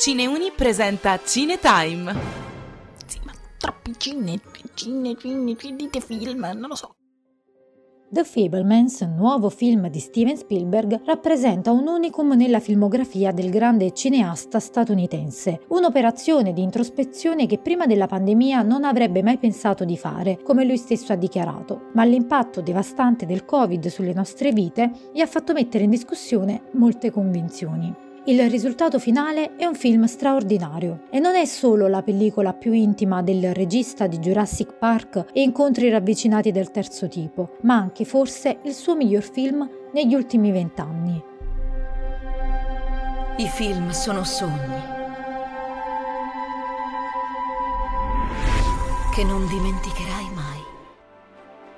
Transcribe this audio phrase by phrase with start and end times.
[0.00, 2.14] Cineuni presenta Cinetime.
[3.06, 4.40] Sì, ma troppi cine,
[4.72, 6.96] cine, cine, dite film, non lo so.
[8.14, 14.60] The Fablemans, nuovo film di Steven Spielberg, rappresenta un unicum nella filmografia del grande cineasta
[14.60, 20.64] statunitense, un'operazione di introspezione che prima della pandemia non avrebbe mai pensato di fare, come
[20.64, 25.52] lui stesso ha dichiarato, ma l'impatto devastante del Covid sulle nostre vite gli ha fatto
[25.52, 28.03] mettere in discussione molte convinzioni.
[28.26, 33.20] Il risultato finale è un film straordinario e non è solo la pellicola più intima
[33.20, 38.72] del regista di Jurassic Park e incontri ravvicinati del terzo tipo, ma anche forse il
[38.72, 41.22] suo miglior film negli ultimi vent'anni.
[43.36, 44.92] I film sono sogni
[49.14, 50.43] che non dimenticherai mai.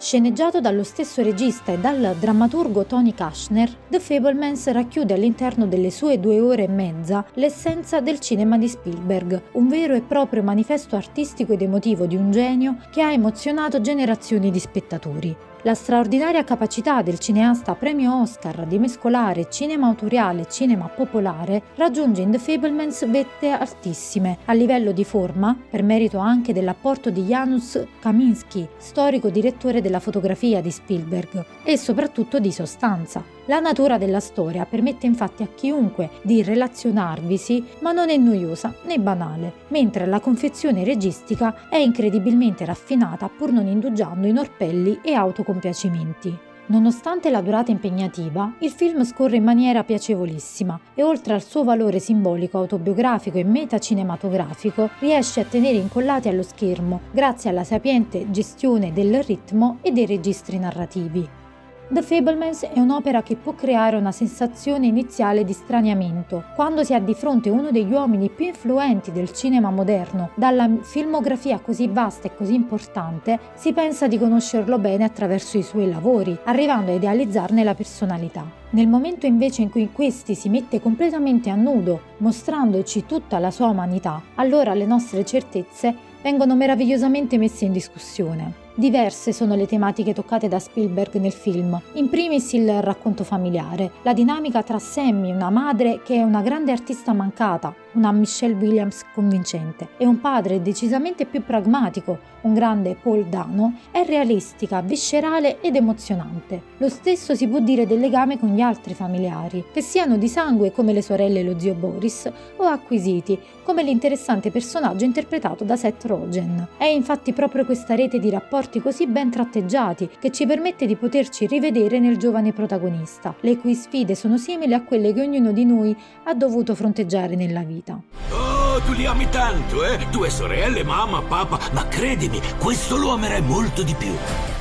[0.06, 6.20] Sceneggiato dallo stesso regista e dal drammaturgo Tony Kushner, The Fablemans racchiude all'interno delle sue
[6.20, 11.54] due ore e mezza l'essenza del cinema di Spielberg, un vero e proprio manifesto artistico
[11.54, 15.36] ed emotivo di un genio che ha emozionato generazioni di spettatori.
[15.62, 22.22] La straordinaria capacità del cineasta premio Oscar di mescolare cinema autoriale e cinema popolare raggiunge
[22.22, 27.84] in The Fablemans vette altissime a livello di forma, per merito anche dell'apporto di Janusz
[27.98, 33.35] Kaminski, storico direttore della fotografia di Spielberg, e soprattutto di sostanza.
[33.48, 38.98] La natura della storia permette infatti a chiunque di relazionarvisi, ma non è noiosa né
[38.98, 46.36] banale, mentre la confezione registica è incredibilmente raffinata pur non indugiando in orpelli e autocompiacimenti.
[46.68, 52.00] Nonostante la durata impegnativa, il film scorre in maniera piacevolissima e oltre al suo valore
[52.00, 59.22] simbolico, autobiografico e metacinematografico, riesce a tenere incollati allo schermo grazie alla sapiente gestione del
[59.22, 61.44] ritmo e dei registri narrativi.
[61.88, 66.98] The Fablemans è un'opera che può creare una sensazione iniziale di straniamento quando si ha
[66.98, 70.30] di fronte uno degli uomini più influenti del cinema moderno.
[70.34, 75.88] Dalla filmografia così vasta e così importante si pensa di conoscerlo bene attraverso i suoi
[75.88, 78.44] lavori, arrivando a idealizzarne la personalità.
[78.70, 83.68] Nel momento invece in cui questi si mette completamente a nudo, mostrandoci tutta la sua
[83.68, 88.65] umanità, allora le nostre certezze vengono meravigliosamente messe in discussione.
[88.78, 91.80] Diverse sono le tematiche toccate da Spielberg nel film.
[91.94, 96.72] In primis il racconto familiare, la dinamica tra Sammy, una madre che è una grande
[96.72, 103.24] artista mancata, una Michelle Williams convincente, e un padre decisamente più pragmatico, un grande Paul
[103.24, 106.60] Dano, è realistica, viscerale ed emozionante.
[106.76, 110.70] Lo stesso si può dire del legame con gli altri familiari, che siano di sangue
[110.70, 116.04] come le sorelle e lo zio Boris, o acquisiti, come l'interessante personaggio interpretato da Seth
[116.04, 116.68] Rogen.
[116.76, 120.96] È infatti proprio questa rete di rapporti rapporti così ben tratteggiati che ci permette di
[120.96, 125.64] poterci rivedere nel giovane protagonista, le cui sfide sono simili a quelle che ognuno di
[125.64, 127.98] noi ha dovuto fronteggiare nella vita.
[128.30, 129.98] Oh, tu li ami tanto, eh?
[130.10, 134.55] Due sorelle, mamma, papà, ma credimi, questo lo amerai molto di più.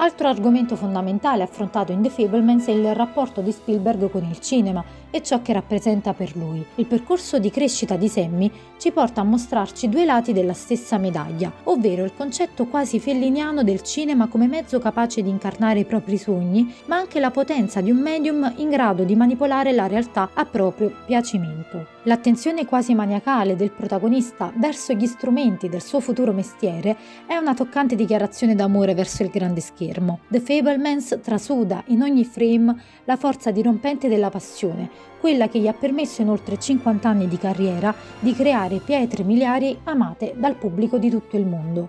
[0.00, 4.84] Altro argomento fondamentale affrontato in The Fablemans è il rapporto di Spielberg con il cinema
[5.10, 6.64] e ciò che rappresenta per lui.
[6.76, 8.48] Il percorso di crescita di Sammy
[8.78, 13.82] ci porta a mostrarci due lati della stessa medaglia, ovvero il concetto quasi felliniano del
[13.82, 17.98] cinema come mezzo capace di incarnare i propri sogni, ma anche la potenza di un
[17.98, 21.96] medium in grado di manipolare la realtà a proprio piacimento.
[22.04, 27.96] L'attenzione quasi maniacale del protagonista verso gli strumenti del suo futuro mestiere è una toccante
[27.96, 29.87] dichiarazione d'amore verso il grande schermo.
[30.28, 34.90] The Fablemans trasuda in ogni frame la forza dirompente della passione,
[35.20, 39.78] quella che gli ha permesso in oltre 50 anni di carriera di creare pietre miliari
[39.84, 41.88] amate dal pubblico di tutto il mondo.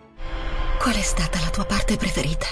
[0.82, 2.46] Qual è stata la tua parte preferita?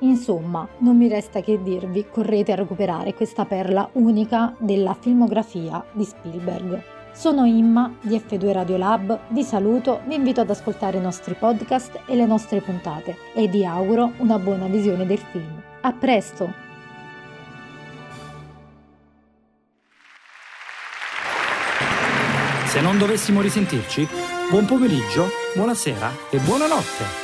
[0.00, 6.04] Insomma, non mi resta che dirvi, correte a recuperare questa perla unica della filmografia di
[6.04, 7.01] Spielberg.
[7.12, 12.00] Sono Imma di F2 Radio Lab, vi saluto, vi invito ad ascoltare i nostri podcast
[12.06, 15.62] e le nostre puntate e vi auguro una buona visione del film.
[15.82, 16.70] A presto!
[22.64, 24.08] Se non dovessimo risentirci,
[24.50, 27.21] buon pomeriggio, buonasera e buonanotte.